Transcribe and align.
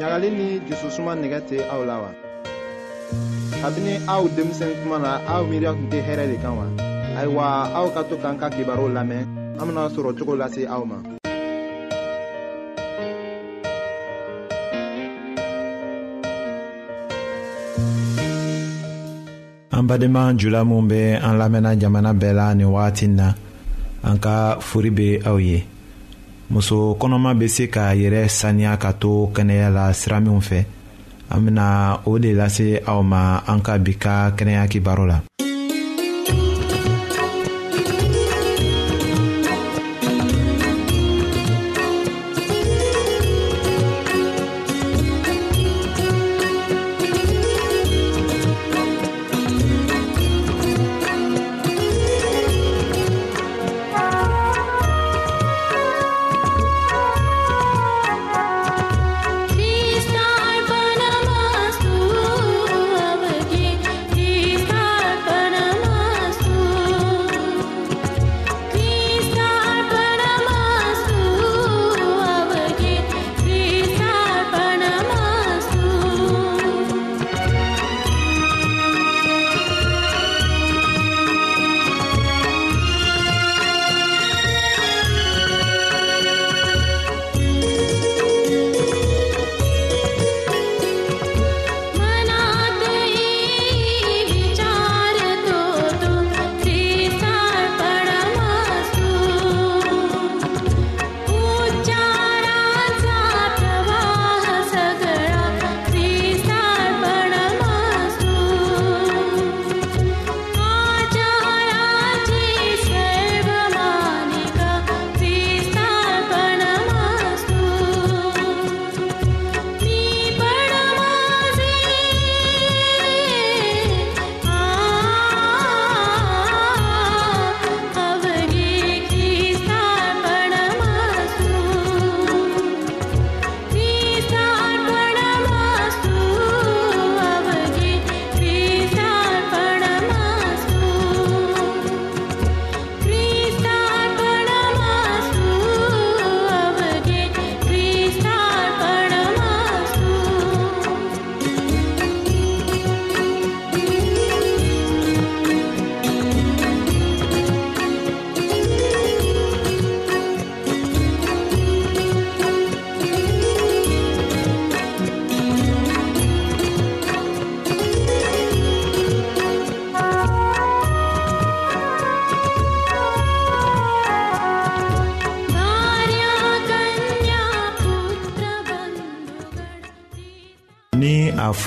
ɲagali 0.00 0.28
ni 0.38 0.46
jususuma 0.68 1.12
nɛgɛ 1.14 1.38
tɛ 1.48 1.56
aw 1.74 1.82
la 1.84 1.96
wa 2.04 2.10
kabini 3.62 3.94
aw 4.12 4.22
denmisɛn 4.36 4.72
kuma 4.80 4.96
na 5.04 5.12
aw 5.32 5.42
miiriya 5.48 5.72
tun 5.76 5.88
tɛ 5.92 5.98
hɛrɛ 6.06 6.24
de 6.32 6.36
kan 6.42 6.52
wa 6.58 6.66
ayiwa 7.20 7.44
aw 7.78 7.86
ka 7.94 8.00
to 8.08 8.14
k'an 8.22 8.36
ka 8.40 8.48
kibaru 8.48 8.88
lamɛn 8.96 9.26
an 9.60 9.64
bena 9.68 9.92
sɔrɔ 9.92 10.10
cogo 10.16 10.32
lase 10.40 10.62
aw 10.74 10.82
ma 10.90 10.98
an 19.76 19.84
badenma 19.88 20.32
julamu 20.40 20.76
minw 20.90 21.20
an 21.26 21.34
lamɛnna 21.40 21.72
jamana 21.80 22.10
bɛɛ 22.20 22.32
la 22.38 22.54
nin 22.56 22.72
wagatin 22.74 23.14
na 23.20 23.28
an 24.08 24.16
ka 24.24 24.32
fori 24.64 24.88
bɛ 24.90 25.06
aw 25.28 25.36
ye 25.36 25.60
muso 26.50 26.78
kɔnɔma 27.00 27.30
bɛ 27.38 27.46
se 27.48 27.64
k'a 27.68 27.94
yɛrɛ 27.94 28.28
saniya 28.28 28.76
ka 28.82 28.90
to 28.92 29.30
kɛnɛya 29.34 29.68
la 29.76 29.92
sira 29.92 30.18
minw 30.20 30.40
fɛ 30.40 30.60
an 31.30 31.38
bena 31.44 31.66
o 32.04 32.18
de 32.18 32.30
lase 32.34 32.68
aw 32.90 33.02
ma 33.02 33.38
an 33.50 33.60
ka 33.62 33.78
bi 33.78 33.92
ka 34.02 34.32
kɛnɛya 34.36 34.68
kibaro 34.72 35.04
la 35.06 35.18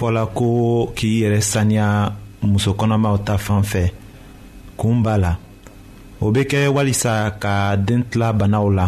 fɔla 0.04 0.24
ko 0.36 0.48
k'i 0.96 1.22
yɛrɛ 1.24 1.40
saniya 1.42 1.88
musokɔnɔmaw 2.52 3.16
ta 3.24 3.38
fan 3.40 3.64
fɛ 3.72 3.84
kuun 4.78 5.00
b'a 5.04 5.16
la 5.18 5.32
o 6.20 6.26
be 6.34 6.42
kɛ 6.52 6.68
walisa 6.76 7.14
ka 7.40 7.54
den 7.80 8.04
tila 8.12 8.34
banaw 8.36 8.68
la 8.70 8.88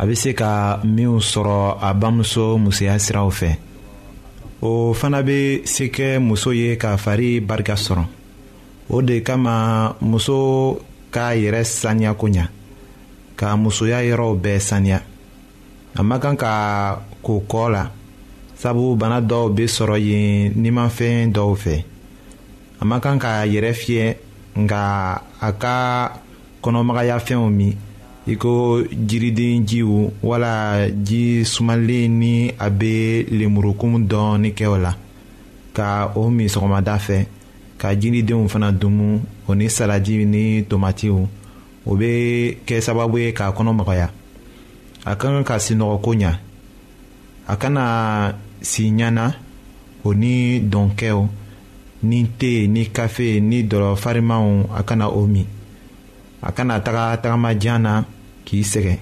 a 0.00 0.02
be 0.06 0.14
se 0.14 0.30
ka 0.40 0.50
minw 0.86 1.18
sɔrɔ 1.30 1.58
a 1.82 1.88
bamuso 2.00 2.44
musoya 2.64 2.94
siraw 3.04 3.26
fɛ 3.40 3.50
o 4.62 4.94
fana 4.94 5.20
be 5.28 5.62
se 5.66 5.84
kɛ 5.96 6.20
muso 6.22 6.52
ye 6.54 6.76
ka 6.78 6.94
fari 6.96 7.40
barika 7.48 7.74
sɔrɔ 7.74 8.04
o 8.88 9.02
de 9.02 9.22
kama 9.26 9.96
muso 10.00 10.78
k'a 11.10 11.34
yɛrɛ 11.42 11.60
saniya 11.66 12.14
ko 12.14 12.26
ɲa 12.30 12.46
ka 13.38 13.56
musoya 13.58 13.98
yɔrɔw 14.08 14.32
bɛɛ 14.42 14.60
saniya 14.62 14.98
a 15.98 16.02
man 16.04 16.20
kan 16.22 16.36
ka 16.38 16.52
ko 17.20 17.42
kɔɔ 17.50 17.68
la 17.74 17.84
sabu 18.62 18.86
bana 19.00 19.18
dɔw 19.30 19.46
be 19.56 19.64
sɔrɔ 19.76 19.96
yen 20.08 20.52
nimafɛn 20.62 21.32
dɔw 21.36 21.50
fɛ 21.56 21.76
a 22.80 22.84
man 22.84 23.00
kan 23.00 23.16
k'a 23.18 23.46
yɛrɛ 23.48 23.72
fiyɛ 23.80 24.06
nga 24.64 24.82
a 25.46 25.50
ka 25.62 25.76
kɔnɔmagayafɛnw 26.62 27.48
min 27.58 27.72
i 28.26 28.34
ko 28.36 28.82
jiriden 29.08 29.64
jiw 29.64 30.12
wala 30.22 30.52
ji 31.06 31.40
sumalen 31.52 32.10
ni 32.20 32.52
a 32.60 32.68
be 32.70 33.24
lemurukun 33.30 34.04
dɔɔni 34.12 34.52
kɛ 34.52 34.66
o 34.68 34.76
la 34.76 34.92
ka 35.72 36.12
o 36.14 36.28
min 36.28 36.46
sɔgɔmada 36.48 36.98
fɛ 37.00 37.24
ka 37.78 37.96
jiridenw 37.96 38.44
fana 38.48 38.68
dumu 38.76 39.22
o 39.48 39.54
ni 39.54 39.68
saladi 39.70 40.26
ni 40.26 40.62
tomatiw 40.68 41.16
o 41.86 41.96
be 41.96 42.10
kɛ 42.66 42.76
sababu 42.84 43.18
ye 43.24 43.32
k'a 43.32 43.54
kɔnɔ 43.56 43.72
magaya 43.72 44.10
a 45.06 45.16
ka 45.16 45.28
kan 45.32 45.44
ka 45.44 45.54
sinɔgɔ 45.56 46.12
ɲa 46.20 46.36
a 47.48 47.56
kana 47.56 48.36
si 48.62 48.90
ɲana 48.96 49.26
o 50.04 50.08
ni 50.20 50.60
dɔnkɛw 50.72 51.20
ni 52.08 52.20
te 52.38 52.52
ni 52.74 52.82
kafe 52.96 53.40
ni 53.40 53.58
dɔlɔ 53.64 53.90
a 54.76 54.82
kana 54.88 55.08
o 55.08 55.26
min 55.26 55.46
a 56.42 56.52
kana 56.52 56.80
taga 56.84 57.16
tagamajan 57.22 57.80
na 57.82 57.92
k'i 58.44 58.60
sɛgɛn 58.62 58.98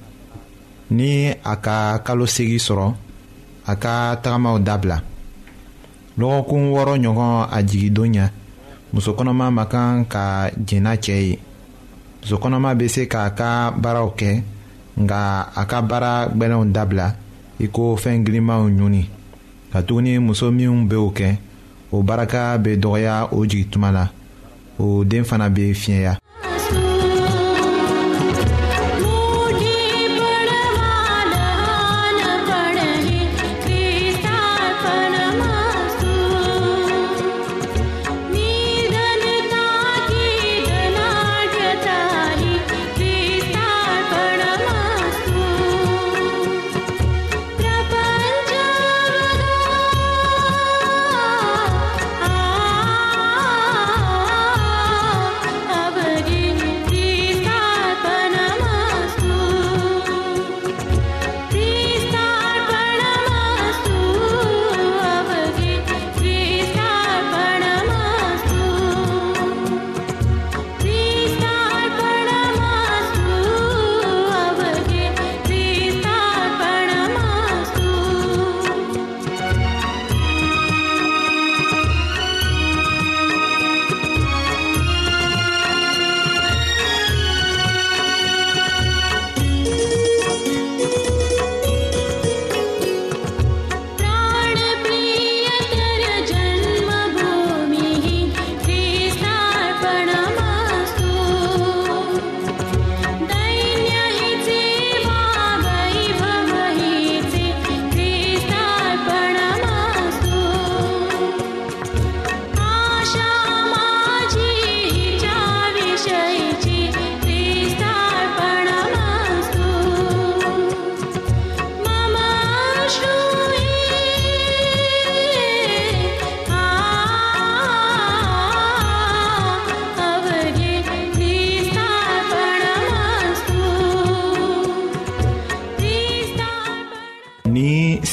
ni 0.91 1.31
a 1.35 1.55
ka 1.65 1.99
kalo 2.07 2.27
segi 2.27 2.59
sɔrɔ 2.59 2.95
a 3.67 3.75
ka 3.83 4.15
tagamaw 4.23 4.59
dabila 4.63 5.03
lɔgɔkun 6.19 6.71
wɔɔrɔ 6.75 6.95
ɲɔgɔn 7.03 7.49
a 7.51 7.59
jigindon 7.69 8.13
ɲa 8.15 8.25
muso 8.93 9.13
kɔnɔma 9.13 9.51
ma 9.51 9.65
kan 9.67 10.05
ka 10.07 10.51
jɛnna 10.55 10.95
cɛ 11.03 11.13
ye 11.27 11.39
muso 12.21 12.37
kɔnɔma 12.39 12.75
bɛ 12.79 12.87
se 12.89 13.07
k'a 13.11 13.31
ka 13.35 13.71
baaraw 13.75 14.15
kɛ 14.15 14.43
nka 14.97 15.51
a 15.55 15.65
ka 15.67 15.83
baara 15.83 16.29
gbɛlɛnw 16.31 16.71
dabila 16.73 17.15
i 17.59 17.67
ko 17.67 17.97
fɛn 17.99 18.23
girinmanw 18.25 18.71
ɲuni 18.71 19.18
katuguni 19.73 20.17
muso 20.19 20.47
minw 20.53 20.87
b'o 20.88 21.11
kɛ 21.17 21.29
o 21.93 21.97
baraka 22.03 22.59
be 22.62 22.70
dɔgɔya 22.82 23.15
o 23.37 23.47
jigituma 23.49 23.91
la 23.93 24.05
o 24.79 25.05
den 25.05 25.25
fana 25.25 25.49
be 25.55 25.73
fiɲɛya 25.75 26.17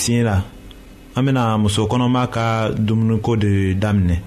sen 0.05 0.23
la 0.29 0.35
an 1.15 1.23
bena 1.25 1.43
muso 1.63 1.81
kɔnɔma 1.91 2.21
ka 2.35 2.45
dumuniko 2.85 3.31
de 3.43 3.53
daminɛ 3.81 4.17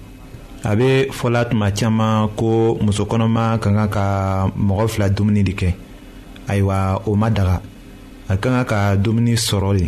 a 0.63 0.71
be 0.77 0.89
fɔla 1.17 1.41
tuma 1.49 1.67
caaman 1.77 2.15
ko 2.37 2.49
muso 2.85 3.03
kɔnɔma 3.11 3.43
ka 3.63 3.69
kan 3.75 3.87
ka 3.95 4.05
mɔgɔ 4.67 4.83
fila 4.91 5.07
dumuni 5.15 5.41
de 5.47 5.51
kɛ 5.59 5.69
ayiwa 6.49 6.77
o 7.09 7.15
ma 7.21 7.29
daga 7.37 7.55
a 8.27 8.33
ka 8.41 8.49
kan 8.49 8.65
ka 8.71 8.79
dumuni 9.03 9.33
sɔrɔ 9.47 9.71
le 9.79 9.87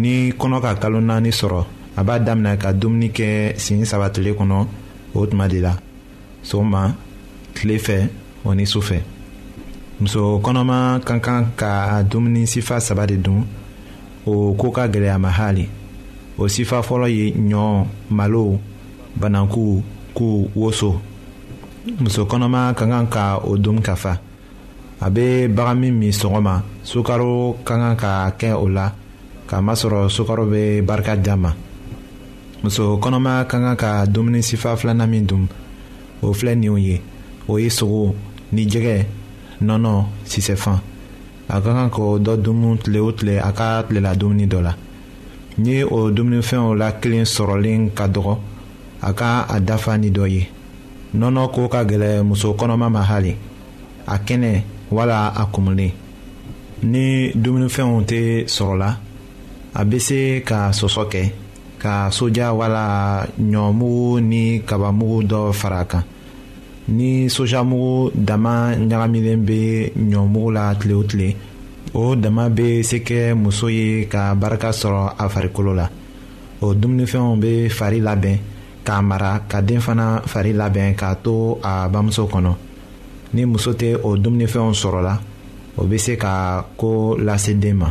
ni 0.00 0.32
kɔnɔ 0.40 0.58
ka 0.64 0.70
kalo 0.80 0.98
naani 1.00 1.30
sɔrɔ 1.40 1.62
a 1.96 2.02
b'a 2.04 2.18
daminɛ 2.26 2.52
ka 2.62 2.68
dumuni 2.80 3.08
kɛ 3.16 3.56
siɲɛ 3.64 3.84
saba 3.86 4.08
tile 4.10 4.30
kɔnɔ 4.38 4.66
o 5.14 5.26
tuma 5.26 5.46
de 5.48 5.60
la 5.60 5.74
sɔgɔma 6.42 6.94
tile 7.54 7.78
fɛ 7.86 8.08
o 8.44 8.54
ni 8.54 8.64
su 8.64 8.80
fɛ 8.80 9.02
muso 10.00 10.38
kɔnɔma 10.42 11.00
ka 11.04 11.18
kan 11.18 11.52
ka 11.56 12.02
dumuni 12.02 12.46
sifa 12.46 12.80
saba 12.80 13.06
de 13.06 13.16
dun 13.16 13.44
o 14.26 14.54
koo 14.58 14.70
ka 14.74 14.84
gwɛlɛyama 14.90 15.30
hali 15.38 15.64
o 16.42 16.48
sifa 16.54 16.78
fɔlɔ 16.82 17.06
ye 17.16 17.26
ɲɔ 17.48 17.86
malo 18.10 18.58
bananku 19.20 19.82
ku 20.16 20.50
woso 20.60 20.90
muso 22.00 22.22
kɔnɔma 22.30 22.74
ka 22.78 22.84
kan 22.90 23.06
ka 23.06 23.38
o 23.48 23.56
dum 23.56 23.78
ka 23.80 23.94
fa 23.94 24.12
a 25.00 25.08
bɛ 25.14 25.46
bagan 25.56 25.74
min 25.78 26.10
sɔgɔma 26.12 26.62
sukaro 26.84 27.54
ka 27.66 27.74
kan 27.78 27.96
ka 27.96 28.30
kɛ 28.38 28.50
o 28.54 28.66
la 28.68 28.92
kamasɔrɔ 29.48 30.08
sukaro 30.10 30.44
be 30.50 30.80
barika 30.82 31.16
di 31.16 31.30
a 31.30 31.36
ma 31.36 31.52
muso 32.62 32.98
kɔnɔma 32.98 33.46
ka 33.48 33.58
kan 33.58 33.76
ka 33.76 34.04
dumuni 34.06 34.42
sifa 34.42 34.74
filanan 34.76 35.08
min 35.08 35.26
dun 35.26 35.46
o 36.22 36.32
filɛ 36.32 36.56
nin 36.58 36.76
ye 36.78 37.00
o 37.48 37.56
ye 37.58 37.68
sogo 37.70 38.12
ni 38.52 38.66
jɛgɛ 38.66 39.06
nɔnɔ 39.62 40.04
sisɛfan 40.26 40.80
a 41.48 41.56
ka 41.62 41.70
kan 41.74 41.88
k'o 41.94 42.08
dɔ 42.26 42.34
dumu 42.44 42.70
tile 42.82 42.98
o 43.00 43.10
tile 43.16 43.34
a 43.38 43.50
ka 43.58 43.68
tilela 43.86 44.10
dumuni 44.20 44.46
dɔ 44.52 44.58
la 44.66 44.72
ni 45.62 45.74
o 45.96 46.10
dumunifɛnw 46.16 46.68
la 46.80 46.88
kelen 47.00 47.24
sɔrɔlen 47.34 47.82
ka 47.96 48.04
dɔgɔ 48.14 48.34
a 49.02 49.10
ka 49.18 49.30
a 49.48 49.56
dafa 49.68 49.92
ni 50.02 50.08
dɔ 50.16 50.26
ye 50.34 50.42
nɔnɔ 51.18 51.42
ko 51.54 51.68
ka 51.72 51.80
gɛlɛ 51.90 52.22
muso 52.28 52.48
kɔnɔma 52.58 52.88
ma 52.94 53.02
hali 53.10 53.32
a 54.06 54.16
kɛnɛ 54.26 54.52
wala 54.90 55.32
a 55.36 55.44
kumulen 55.54 55.90
ni 56.82 57.32
dumunifɛnw 57.34 57.94
tɛ 58.08 58.20
sɔrɔla 58.56 58.88
a 59.74 59.82
bɛ 59.84 59.98
se 60.00 60.40
ka 60.42 60.58
sɔsɔ 60.72 61.02
kɛ 61.12 61.22
ka 61.78 62.10
soja 62.10 62.52
wala 62.56 63.24
ɲɔmugu 63.38 64.20
ni 64.20 64.60
kabamugu 64.66 65.22
dɔ 65.22 65.52
fara 65.54 65.80
a 65.80 65.84
kan 65.84 66.04
ni 66.88 67.28
sojamugu 67.30 68.10
dama 68.14 68.74
ɲagamilen 68.78 69.40
bɛ 69.48 69.90
ɲɔmugu 70.10 70.52
la 70.54 70.74
tile 70.74 70.94
o 70.94 71.02
tile 71.02 71.34
o 71.94 72.14
dama 72.14 72.48
bɛ 72.48 72.82
se 72.84 72.96
kɛ 72.98 73.34
muso 73.34 73.66
ye 73.68 74.04
ka 74.06 74.34
barika 74.34 74.68
sɔrɔ 74.70 75.14
a 75.18 75.28
farikolo 75.28 75.74
la 75.74 75.88
o 76.60 76.74
dumunifɛnw 76.74 77.36
bɛ 77.42 77.68
fari 77.70 78.00
labɛn 78.00 78.38
k'a 78.84 79.02
mara 79.02 79.42
ka 79.48 79.60
den 79.62 79.80
fana 79.80 80.22
fari 80.24 80.52
labɛn 80.54 80.94
k'a 80.94 81.16
to 81.22 81.58
a 81.62 81.88
bamuso 81.88 82.26
kɔnɔ 82.30 82.54
ni 83.34 83.44
muso 83.44 83.72
tɛ 83.72 83.96
o 84.04 84.14
dumunifɛnw 84.16 84.70
sɔrɔ 84.72 85.02
la 85.02 85.18
o 85.76 85.82
bɛ 85.84 85.98
se 85.98 86.16
ka 86.16 86.62
ko 86.78 87.16
lase 87.18 87.52
den 87.60 87.76
ma. 87.76 87.90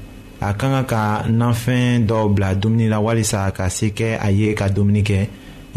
a 0.41 0.53
ka 0.57 0.67
kan 0.73 0.85
ka 0.89 1.03
nanfɛn 1.29 2.03
dɔw 2.09 2.33
bila 2.33 2.55
dumuni 2.57 2.89
la 2.89 2.97
walisa 2.99 3.45
ka 3.53 3.69
se 3.69 3.93
kɛ 3.93 4.17
a 4.19 4.31
ye 4.33 4.55
ka 4.57 4.69
dumuni 4.73 5.03
kɛ 5.05 5.21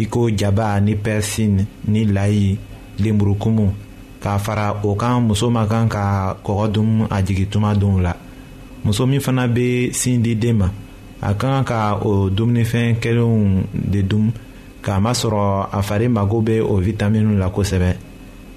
i 0.01 0.05
ko 0.09 0.31
jaba 0.33 0.81
ni 0.81 0.95
pɛrisini 0.97 1.65
ni 1.93 2.07
layi 2.09 2.57
lenburukumu 2.99 3.67
k'a 4.25 4.39
fara 4.41 4.73
o 4.83 4.95
kan 4.97 5.21
muso 5.21 5.51
ma 5.53 5.67
kan 5.69 5.85
ka 5.87 6.33
kɔgɔ 6.43 6.67
dun 6.73 7.05
a 7.13 7.21
jigi 7.23 7.45
tuma 7.53 7.75
donw 7.77 8.01
la 8.01 8.17
muso 8.89 9.05
min 9.07 9.21
fana 9.21 9.45
bɛ 9.47 9.93
sin 9.93 10.23
di 10.25 10.33
den 10.41 10.57
ma 10.57 10.69
a 11.21 11.29
ka 11.37 11.47
kan 11.61 11.65
ka 11.69 11.99
o 12.03 12.31
dumunifɛn 12.33 12.97
kelenw 13.05 13.67
de 13.75 14.01
dun 14.03 14.33
kamasɔrɔ 14.83 15.69
a 15.77 15.81
fari 15.85 16.09
mago 16.09 16.41
bɛ 16.41 16.63
o 16.65 16.81
vitamini 16.81 17.37
la 17.37 17.51
kosɛbɛ 17.53 17.93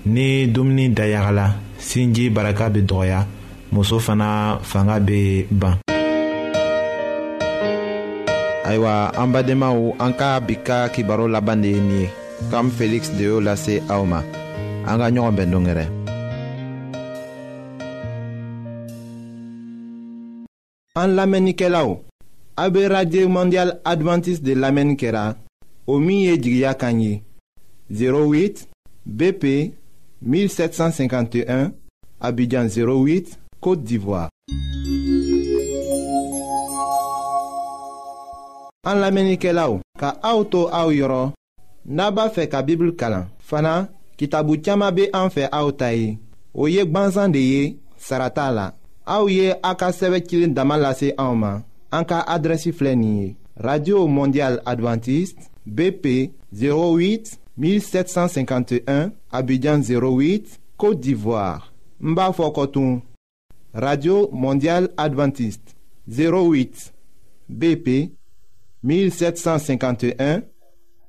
ni 0.06 0.48
dumuni 0.48 0.88
dayagala 0.90 1.52
sinji 1.78 2.30
baraka 2.32 2.70
bɛ 2.72 2.80
dɔgɔya 2.86 3.20
muso 3.76 4.00
fana 4.00 4.56
fanga 4.64 5.02
bɛ 5.04 5.44
ban 5.52 5.78
ayiwa 8.68 9.14
an 9.16 9.32
badenmaw 9.32 9.96
an 10.04 10.12
ka 10.20 10.40
bi 10.44 10.56
ka 10.68 10.90
kibaro 10.94 11.26
laban 11.28 11.62
de 11.64 11.68
ye 11.76 11.80
nin 11.82 12.02
ye 12.02 12.08
kam 12.52 12.70
feliksi 12.72 13.12
de 13.18 13.24
y'o 13.24 13.40
Aoma 13.40 13.78
aw 13.90 14.04
ma 14.12 14.20
an 14.90 14.98
ka 15.00 15.08
ɲɔgɔn 15.12 15.36
bɛn 15.38 15.52
dongɛrɛ 15.52 15.86
mondial 23.34 23.70
adventiste 23.86 24.44
de 24.44 24.54
lamɛnni 24.56 24.96
kɛra 25.00 25.24
o 25.88 26.00
min 26.00 26.20
ye 26.28 26.34
08 27.90 28.64
bp 29.06 29.44
1751 30.22 31.74
abidjan 32.20 32.68
08 32.68 33.40
côte 33.62 33.84
d'ivoire 33.84 34.30
An 38.90 39.02
lamenike 39.04 39.52
la 39.52 39.66
ou, 39.68 39.82
ka 40.00 40.14
aoutou 40.30 40.70
aou 40.72 40.94
yoron, 40.96 41.34
naba 41.84 42.30
fe 42.32 42.46
ka 42.48 42.62
bibl 42.64 42.94
kalan. 43.00 43.26
Fana, 43.50 43.90
ki 44.18 44.30
tabou 44.32 44.56
tiyama 44.56 44.92
be 44.96 45.10
an 45.20 45.28
fe 45.34 45.50
aoutayi, 45.52 46.14
ou 46.56 46.72
yek 46.72 46.94
banzan 46.96 47.34
de 47.36 47.42
ye, 47.42 47.64
sarata 48.08 48.46
la. 48.58 48.68
Aou 49.16 49.28
ye 49.32 49.50
a 49.70 49.74
ka 49.80 49.90
seve 49.92 50.22
kilin 50.24 50.56
damalase 50.56 51.12
aouman, 51.18 51.66
an 51.92 52.08
ka 52.08 52.22
adresi 52.36 52.72
flenye. 52.72 53.36
Radio 53.60 54.06
Mondial 54.08 54.62
Adventiste, 54.70 55.50
BP 55.66 56.08
08 56.56 57.36
1751, 57.58 59.12
Abidjan 59.32 59.84
08, 59.84 60.62
Côte 60.78 61.02
d'Ivoire. 61.02 61.74
Mba 62.00 62.32
Fokotoun, 62.32 63.02
Radio 63.74 64.30
Mondial 64.32 64.88
Adventiste, 64.96 65.76
08, 66.08 66.94
BP 67.50 68.17
1751, 68.84 70.42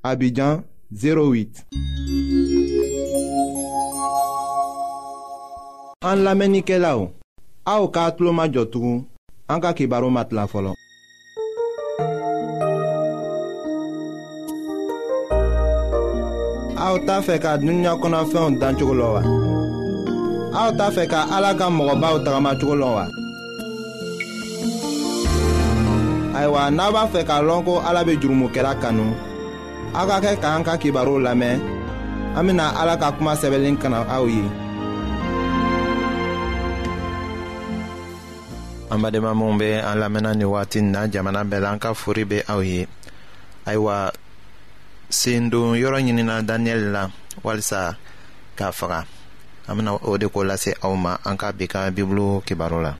Abidjan 0.03 0.61
08. 0.91 1.65
An 6.01 6.15
lamenike 6.23 6.77
la 6.79 6.97
ou, 6.97 7.09
a 7.67 7.79
ou 7.83 7.89
ka 7.91 8.05
atlo 8.09 8.31
ma 8.31 8.47
jotou, 8.49 9.01
an 9.51 9.59
ka 9.61 9.73
kibaro 9.75 10.09
mat 10.13 10.31
la 10.31 10.45
folon. 10.47 10.73
A 16.79 16.93
ou 16.95 17.03
ta 17.05 17.19
fe 17.21 17.35
ka 17.43 17.57
dunya 17.59 17.97
konafenw 17.99 18.57
dan 18.61 18.79
chokolo 18.79 19.13
wa. 19.17 19.23
A 20.55 20.69
ou 20.69 20.75
ta 20.79 20.87
fe 20.95 21.03
ka 21.11 21.27
alaga 21.35 21.67
mwobaw 21.69 22.23
tagama 22.23 22.55
chokolo 22.55 22.95
wa. 22.95 23.09
ayiwa 26.39 26.71
n'a 26.71 26.87
b'a 26.95 27.03
fɛ 27.11 27.19
k'a 27.27 27.37
lɔn 27.47 27.61
ko 27.67 27.73
ala 27.87 28.01
bɛ 28.07 28.13
jurumokɛla 28.21 28.71
kanu 28.81 29.05
aw 29.99 30.05
ka 30.09 30.17
kɛ 30.23 30.31
k'an 30.41 30.61
ka 30.67 30.73
kibaru 30.81 31.19
lamɛn 31.25 31.59
an 32.37 32.43
bɛna 32.47 32.65
ala 32.79 32.95
ka 33.01 33.11
kuma 33.11 33.35
sɛbɛnlen 33.35 33.75
kana 33.81 33.99
aw 34.15 34.23
ye. 34.25 34.43
an 38.91 38.99
badenma 39.03 39.35
minw 39.35 39.59
be 39.59 39.67
an 39.83 39.99
lamɛnna 40.01 40.31
ni 40.39 40.45
wagati 40.47 40.79
na 40.81 41.07
jamana 41.11 41.43
bɛɛ 41.43 41.59
la 41.61 41.69
an 41.75 41.79
ka 41.83 41.91
fori 41.93 42.23
be 42.23 42.37
aw 42.47 42.59
ye 42.63 42.87
ayiwa 43.67 44.13
sendon 45.09 45.75
yɔrɔ 45.75 45.99
ɲinina 45.99 46.39
daniyɛli 46.47 46.87
la 46.95 47.03
walisa 47.43 47.97
k'a 48.55 48.71
faga 48.71 49.03
an 49.67 49.75
bena 49.77 49.91
o 49.93 50.15
de 50.17 50.27
ko 50.29 50.39
lase 50.47 50.71
aw 50.83 50.95
ma 50.95 51.17
an 51.25 51.35
ka 51.35 51.51
bi 51.51 51.67
ka 51.67 51.89
bibulu 51.91 52.39
kibaru 52.47 52.79
la 52.81 52.95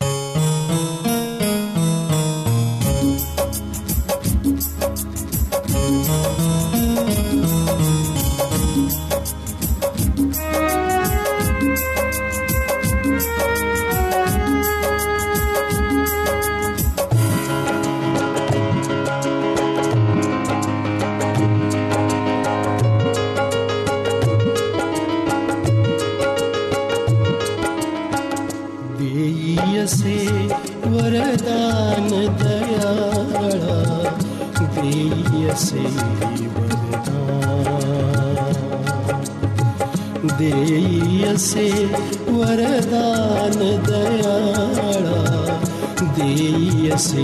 से 47.00 47.24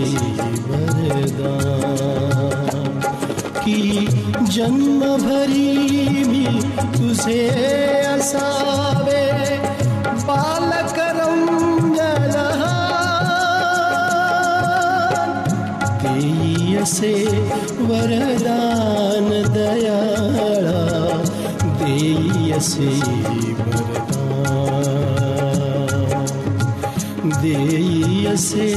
वरदान 0.72 1.34
की 3.64 4.08
जन्म 4.56 5.00
भरी 5.24 6.24
भी 6.32 6.46
तुझे 6.98 7.48
असावे 8.16 9.28
बालक 10.30 10.94
से 16.88 17.12
वरदान 17.90 19.30
दयाला 19.54 20.82
दे 21.80 22.60
से 22.70 22.94
देयसे 27.54 28.68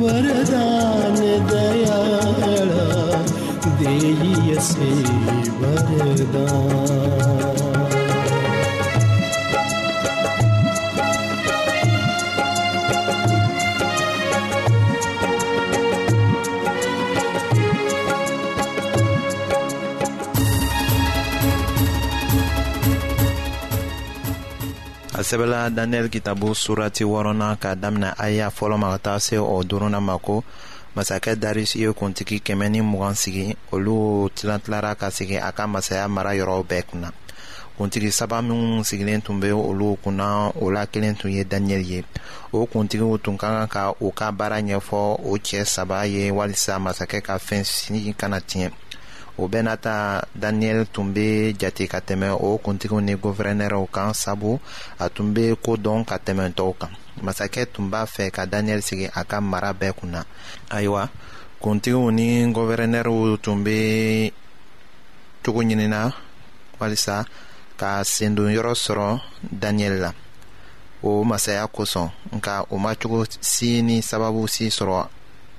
वरदान 0.00 1.18
दयाळा 1.50 2.86
देयसे 3.80 4.90
वरदान 5.60 6.56
sɛbɛla 25.28 25.60
daniyɛli 25.76 26.08
kitabu 26.08 26.54
surati 26.54 27.04
wɔrɔna 27.04 27.48
ka 27.62 27.74
damina 27.74 28.14
aya 28.18 28.48
fɔlɔ 28.48 28.76
ma 28.80 28.88
ka 28.96 28.98
taa 29.04 29.18
se 29.20 29.36
o 29.38 29.62
duruna 29.62 30.00
ma 30.00 30.16
ko 30.18 30.42
masakɛ 30.96 31.36
darisi 31.36 31.76
ye 31.84 31.92
kuntigi 31.92 32.40
kɛmɛ 32.46 32.66
ni 32.72 32.80
mugan 32.80 33.14
sigi 33.22 33.54
olu 33.72 34.30
tilantilara 34.32 34.94
ka 34.96 35.08
sigi 35.10 35.36
a 35.36 35.52
ka 35.52 35.66
masaya 35.66 36.08
mara 36.08 36.32
yɔrɔw 36.32 36.64
bɛɛ 36.64 36.82
kunna 36.90 37.10
kuntigi 37.76 38.10
saba 38.12 38.40
minw 38.42 38.80
sigilen 38.84 39.20
tun 39.22 39.38
be 39.40 39.48
olu 39.52 39.96
kunna 40.02 40.48
o 40.62 40.70
la 40.70 40.86
kelen 40.86 41.14
tun 41.18 41.30
ye 41.32 41.44
daniyɛli 41.44 41.84
ye 41.86 42.04
o 42.52 42.64
kuntigiw 42.66 43.18
tun 43.22 43.36
ka 43.36 43.48
kan 43.50 43.68
ka 43.68 43.92
u 44.00 44.10
ka 44.10 44.32
baara 44.32 44.62
ɲɛfɔ 44.62 45.02
o 45.32 45.36
cɛɛ 45.48 45.64
saba 45.66 46.06
ye 46.06 46.30
walisa 46.30 46.78
masakɛ 46.80 47.20
ka 47.22 47.36
fɛn 47.36 48.16
kana 48.16 48.40
tiɲɛ 48.40 48.72
o 49.38 49.44
bɛɛ 49.50 49.62
n'a 49.66 49.76
ta 49.84 49.94
daniyɛli 50.42 50.84
tun 50.94 51.08
be 51.14 51.26
jate 51.60 51.84
ka 51.92 51.98
tɛmɛ 52.06 52.28
o 52.46 52.58
kuntigiw 52.64 53.00
ni 53.06 53.12
guvɛrɛnɛrɛw 53.22 53.84
kan 53.96 54.12
sabu 54.22 54.50
a 54.98 55.06
tun 55.14 55.28
be 55.34 55.42
koo 55.64 55.76
dɔn 55.84 56.00
ka 56.08 56.16
tɛmɛ 56.26 56.46
tɔw 56.58 56.70
kan 56.80 56.92
masakɛ 57.24 57.64
tun 57.72 57.86
b'a 57.92 58.02
fɛ 58.14 58.24
ka 58.36 58.42
daniyɛli 58.52 58.82
sigi 58.88 59.06
a 59.14 59.22
ka 59.30 59.38
mara 59.40 59.70
bɛɛ 59.80 59.92
kun 59.98 60.10
na 60.14 60.20
ayiwa 60.76 61.02
kuntigiw 61.62 62.04
ni 62.16 62.28
guvɛrɛnɛrɛw 62.56 63.38
tun 63.44 63.62
be 63.64 63.76
cogo 65.42 65.60
ɲinina 65.68 66.00
walisa 66.80 67.16
ka 67.80 67.90
sendonyɔrɔ 68.12 68.72
sɔrɔ 68.84 69.10
daniyɛli 69.62 69.98
la 70.04 70.12
o 71.02 71.10
masaya 71.30 71.64
kosɔn 71.76 72.10
nka 72.36 72.66
o 72.70 72.76
ma 72.78 72.90
si 73.40 73.82
ni 73.82 74.00
sababu 74.02 74.48
si 74.48 74.64
sɔrɔ 74.78 75.06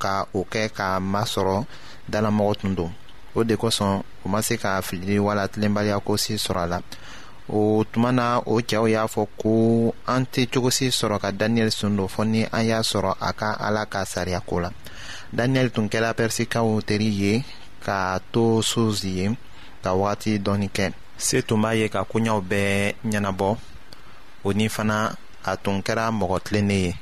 ka 0.04 0.26
o 0.34 0.40
kɛ 0.52 0.64
k'a 0.78 1.00
masɔrɔ 1.14 1.66
dalamɔgɔ 2.12 2.54
tun 2.62 2.76
don 2.76 2.92
o 3.36 3.44
de 3.44 3.56
kosɔn 3.56 4.02
o 4.26 4.30
ma 4.30 4.42
se 4.42 4.58
k'a 4.58 4.82
fili 4.82 5.20
wala 5.20 5.48
tilenbaliya 5.48 6.00
ko 6.02 6.18
si 6.18 6.34
sɔrɔ 6.38 6.62
a 6.64 6.68
la 6.68 6.80
o 7.50 7.84
tuma 7.92 8.12
na 8.12 8.38
o 8.46 8.60
cɛw 8.62 8.88
y'a 8.90 9.06
fɔ 9.08 9.28
ko 9.38 9.94
an 10.08 10.26
tɛ 10.26 10.50
cogo 10.54 10.70
si 10.72 10.88
sɔrɔ 10.90 11.20
ka 11.20 11.32
daniyɛli 11.32 11.72
sun 11.72 11.96
don 11.96 12.08
fɔ 12.08 12.26
ni 12.28 12.44
an 12.52 12.66
y'a 12.66 12.80
sɔrɔ 12.82 13.16
a 13.20 13.34
ka 13.34 13.54
ala 13.60 13.86
ka 13.86 14.04
sariya 14.06 14.42
ko 14.46 14.60
la 14.60 14.70
daniyɛli 15.36 15.72
tun 15.74 15.88
kɛra 15.90 16.14
pɛrisikaw 16.14 16.82
teri 16.88 17.06
ye 17.20 17.44
k'a 17.86 18.20
to 18.32 18.62
sozi 18.62 19.10
ye 19.16 19.38
ka 19.84 19.92
wagati 19.94 20.40
dɔɔni 20.40 20.70
kɛ 20.70 20.92
se 21.18 21.42
tun 21.42 21.62
b'a 21.62 21.76
ye 21.78 21.88
ka 21.90 22.04
koɲɛw 22.04 22.42
bɛɛ 22.42 22.94
ɲɛnabɔ 23.06 23.58
o 24.44 24.52
ni 24.54 24.68
fana 24.70 25.14
a 25.46 25.56
tun 25.58 25.82
kɛra 25.84 26.10
mɔgɔ 26.12 26.42
tilennen 26.44 26.80
ye 26.86 26.94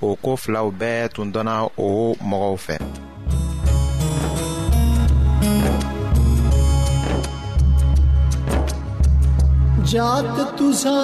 o 0.00 0.14
ko 0.14 0.36
filaw 0.36 0.70
bɛɛ 0.70 1.08
tun 1.12 1.32
dɔnna 1.32 1.70
o 1.76 2.14
mɔgɔw 2.22 2.56
fɛ 2.66 2.78
जात 9.90 10.38
तुसा 10.58 10.96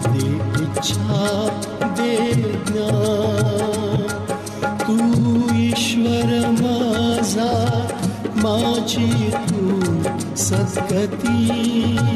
दे 0.06 0.26
इच्छा 0.62 1.28
दे 1.82 2.12
निदान 2.42 4.06
तू 4.84 4.96
ईश्वर 5.62 6.34
माझा 6.62 7.50
माची 8.44 9.10
तू 9.48 9.80
सद्गती 10.46 12.15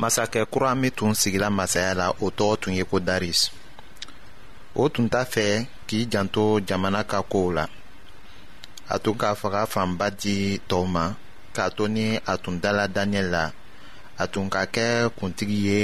Masake 0.00 0.40
kurami 0.50 0.90
tun 0.96 1.14
sigila 1.14 1.46
masaya 1.50 1.94
la 2.00 2.06
Oto 2.26 2.48
tun 2.60 2.74
yeko 2.74 2.98
daris 3.08 3.40
O 4.74 4.84
tun 4.92 5.06
ta 5.12 5.20
fe 5.32 5.46
ki 5.86 5.98
janto 6.12 6.44
jamana 6.68 7.00
kako 7.12 7.42
la 7.56 7.64
Ato 8.94 9.10
gaf 9.20 9.40
gafan 9.54 9.90
badji 9.98 10.36
toman 10.68 11.14
Kato 11.56 11.86
ni 11.88 12.18
atun 12.32 12.56
dala 12.62 12.88
danye 12.90 13.22
la 13.22 13.44
a 14.20 14.24
tun 14.32 14.46
ka 14.52 14.62
kɛ 14.74 14.84
kuntigi 15.18 15.58
ye 15.68 15.78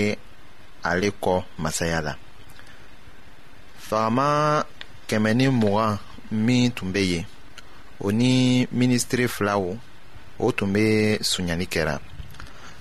ale 0.89 1.09
kɔ 1.25 1.35
masaya 1.63 1.99
la 2.07 2.13
fagama 3.89 4.27
kɛmɛ 5.09 5.31
ni 5.39 5.47
mugan 5.63 5.93
min 6.45 6.71
tun 6.77 6.89
bɛ 6.95 7.01
yen 7.13 7.25
o 8.01 8.07
ni 8.19 8.31
minisitiri 8.79 9.27
filaw 9.35 9.63
o 10.45 10.47
tun 10.57 10.71
bɛ 10.75 10.83
sunyali 11.31 11.67
kɛra 11.75 11.95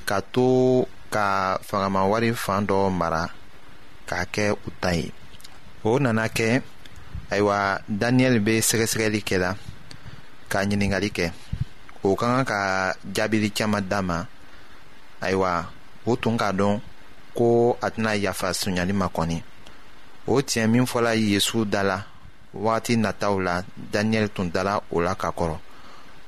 ka 0.07 0.17
to 0.33 0.45
ka 1.13 1.57
wari 2.11 2.29
fan 2.43 2.61
dɔ 2.69 2.77
mara 2.99 3.23
k'a 4.09 4.19
kɛ 4.33 4.43
u 4.65 4.69
ta 4.81 4.89
ye 4.99 5.07
o 5.87 5.91
nana 6.03 6.23
kɛ 6.37 6.47
ayiwa 7.31 7.57
daniyɛli 8.01 8.39
bɛ 8.47 8.53
sɛgɛsɛgɛli 8.69 9.19
kɛ 9.27 9.37
la 9.43 9.51
ka 10.51 10.57
ɲininkali 10.67 11.09
kɛ 11.17 11.25
o 12.05 12.09
ka 12.19 12.25
kan 12.33 12.45
ka 12.45 12.59
jaabili 13.15 13.49
caman 13.57 13.83
d'a 13.89 14.01
ma 14.09 14.19
ayiwa 15.21 15.55
o 16.05 16.15
tun 16.15 16.37
k'a 16.37 16.49
dɔn 16.59 16.81
ko 17.37 17.77
a 17.81 17.87
tɛna 17.93 18.11
yafa 18.23 18.47
sonyali 18.59 18.93
ma 18.93 19.07
kɔni 19.15 19.37
o 20.31 20.41
tiɲɛ 20.47 20.67
min 20.71 20.85
fɔla 20.87 21.11
yesu 21.31 21.65
da 21.73 21.81
la 21.83 21.97
wagati 22.63 22.93
nataw 23.03 23.35
la 23.45 23.55
daniyɛli 23.91 24.29
tun 24.35 24.49
dala 24.55 24.73
o 24.95 25.01
la 25.05 25.15
ka 25.15 25.29
kɔrɔ 25.37 25.57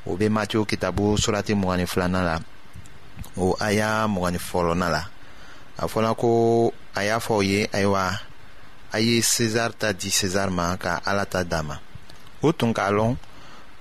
o 0.09 0.15
be 0.19 0.27
matiyo 0.35 0.61
kitabu 0.69 1.05
surati 1.23 1.53
mugani 1.55 1.85
filanan 1.87 2.25
la 2.29 2.37
o 3.37 3.55
aya 3.59 3.87
mugani 4.07 4.37
fɔlɔna 4.49 4.87
la 4.89 5.01
a 5.77 5.85
fɔla 5.87 6.15
ko 6.17 6.73
a 6.95 7.01
y'a 7.03 7.19
fɔ 7.19 7.33
o 7.37 7.41
ye 7.41 7.67
ayiwa 7.71 8.11
a 8.91 8.99
ye 8.99 9.21
sezari 9.21 9.73
ta 9.77 9.91
di 9.93 10.09
sezari 10.09 10.51
ma 10.51 10.75
ka 10.77 10.99
ala 11.05 11.25
ta 11.25 11.43
d'a 11.43 11.63
ma 11.63 11.75
o 12.41 12.51
tun 12.51 12.73
k'a 12.73 12.89
lɔn 12.91 13.15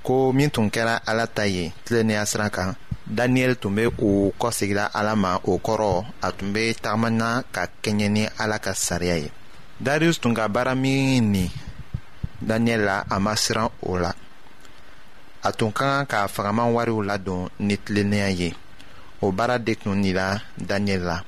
ko 0.02 0.32
min 0.32 0.50
tun 0.50 0.68
kɛra 0.70 1.00
ala 1.06 1.26
ta 1.26 1.42
ye 1.46 1.72
tilennenya 1.84 2.26
sira 2.26 2.50
kan 2.50 2.76
daniyɛli 3.10 3.54
tun 3.56 3.74
be 3.74 3.86
o 4.02 4.32
kɔsegila 4.40 4.84
ala 4.98 5.12
ma 5.16 5.32
o 5.44 5.52
kɔrɔ 5.58 5.92
a 6.22 6.30
tun 6.36 6.52
be 6.52 6.74
tagamana 6.82 7.42
ka 7.54 7.64
kɛɲɛ 7.82 8.08
ni 8.14 8.22
ala 8.42 8.58
ka 8.58 8.72
sariya 8.74 9.16
ye 9.18 9.30
darius 9.80 10.18
tun 10.20 10.34
ka 10.34 10.48
baara 10.48 10.74
min 10.74 11.32
nin 11.32 11.48
daniyɛli 12.46 12.84
la 12.84 13.04
a 13.10 13.18
ma 13.18 13.32
siran 13.36 13.70
o 13.82 13.96
la 13.98 14.12
a 15.42 15.52
tun 15.52 15.72
ka 15.72 16.04
kan 16.04 16.06
ka 16.06 16.26
fagaman 16.28 16.72
wariw 16.74 17.00
ladon 17.02 17.48
ni 17.58 17.76
tilennenya 17.78 18.28
ye 18.30 18.54
o 19.22 19.32
baara 19.32 19.58
de 19.58 19.74
tun 19.74 19.94
nila 20.00 20.40
daniyɛli 20.58 21.04
la 21.04 21.22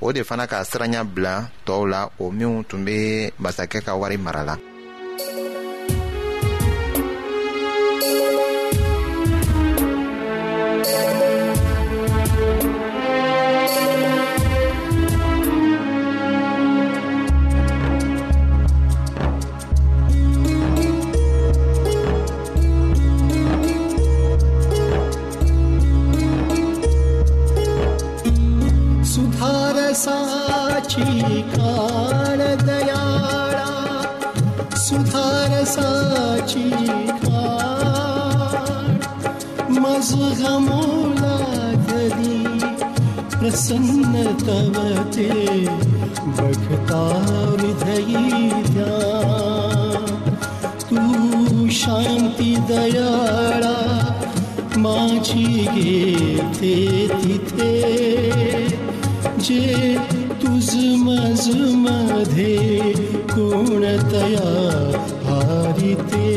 o 0.00 0.12
de 0.12 0.22
fana 0.24 0.46
ka 0.48 0.64
siranya 0.64 1.04
bila 1.04 1.50
tɔɔw 1.66 1.88
la 1.88 2.08
o 2.18 2.30
minw 2.30 2.62
tun 2.64 2.84
be 2.86 3.30
masakɛ 3.38 3.84
ka 3.84 3.94
wari 3.96 4.16
mara 4.16 4.44
la 4.44 4.56
बुद्धे 62.38 63.34
गुणतया 63.34 64.48
हारिते 65.26 66.28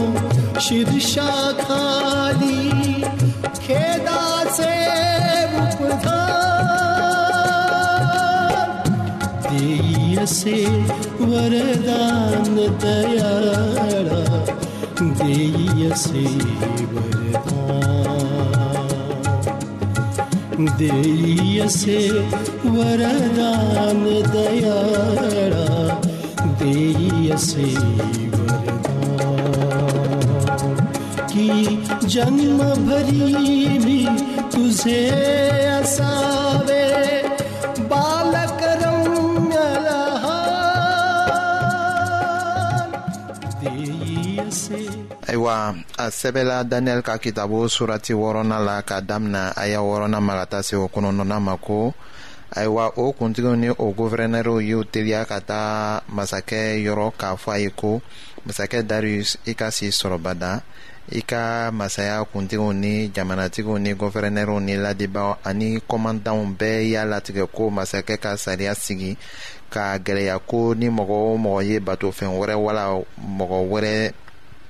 खाली 1.63 2.69
खेदाचे 3.65 4.75
उपधार 5.63 6.23
देई 9.49 10.15
असे 10.25 10.63
वरदान 11.31 12.55
दयाळा 12.83 14.25
देयसे 15.01 16.21
वरदान 16.91 19.75
देयसे 20.77 21.99
वरदान 22.65 24.01
दयाड़ा 24.35 26.05
देयसे 26.61 27.67
वरदान 28.37 30.79
की 31.33 31.75
जन्म 32.15 32.57
भरी 32.89 33.77
भी 33.85 33.99
तुझे 34.55 35.01
असावे 35.69 36.81
ayiwa 45.47 45.75
a 45.97 46.05
sɛbɛla 46.11 46.63
daniyɛli 46.69 47.03
ka 47.07 47.17
kitabo 47.17 47.67
surati 47.69 48.11
wɔrɔna 48.13 48.59
la 48.59 48.81
ka 48.81 48.99
damina 48.99 49.53
aya 49.55 49.79
wɔrɔna 49.79 50.19
ma 50.21 50.33
ka 50.43 50.45
taa 50.45 50.61
se 50.63 50.75
o 50.75 50.87
kɔnɔnɔna 50.87 51.39
ma 51.41 51.55
ko 51.57 51.93
ayiwa 52.55 52.91
o 52.97 53.11
kuntigiw 53.13 53.55
ni 53.59 53.69
o 53.69 53.93
guvɛrɛnɛriw 53.95 54.59
y'u 54.69 54.83
teliya 54.83 55.25
ka 55.27 55.39
taa 55.39 55.99
masakɛ 56.15 56.83
yɔrɔ 56.85 57.13
k'a 57.19 57.35
fɔ 57.37 57.51
a 57.55 57.59
ye 57.59 57.69
ko 57.69 58.01
masakɛ 58.47 58.85
darius 58.87 59.37
i 59.45 59.53
ka 59.53 59.69
si 59.71 59.87
sɔrɔ 59.87 60.19
i 61.15 61.21
ka 61.21 61.71
masaya 61.71 62.21
kuntigiw 62.33 62.73
ni 62.73 63.07
jamanatigiw 63.09 63.77
ni 63.79 63.93
guvɛrɛnɛriw 63.93 64.59
ni 64.61 64.75
ladibaw 64.75 65.37
ani 65.45 65.79
kɔmandanw 65.79 66.57
bɛɛ 66.57 66.89
y'a 66.89 67.05
latigɛ 67.05 67.47
ko 67.51 67.69
masakɛ 67.69 68.19
ka 68.21 68.35
sariya 68.35 68.75
sigi 68.75 69.15
ka 69.69 69.97
gɛlɛya 69.97 70.39
ko 70.47 70.73
ni 70.75 70.87
mɔgɔ 70.89 71.15
o 71.31 71.37
mɔgɔ 71.37 71.63
ye 71.67 71.79
batofɛn 71.79 72.31
wɛrɛ 72.39 72.55
wala 72.61 72.99
mɔgɔ 73.21 73.59
wɛrɛ 73.71 74.13